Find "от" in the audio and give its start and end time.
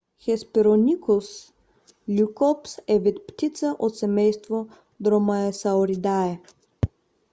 3.79-3.97